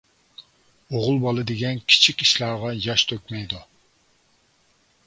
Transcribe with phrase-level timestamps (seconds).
[0.95, 3.63] ئوغۇل بالا دېگەن كىچىك ئىشلارغا ياش تۆكمەيدۇ.